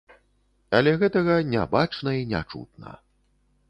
Але 0.77 0.95
гэтага 1.03 1.37
не 1.53 1.69
бачна 1.77 2.19
і 2.25 2.29
не 2.35 2.45
чутна. 2.51 3.01